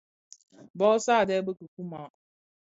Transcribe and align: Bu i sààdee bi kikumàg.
Bu 0.79 0.85
i 0.95 1.03
sààdee 1.05 1.39
bi 1.45 1.51
kikumàg. 1.59 2.09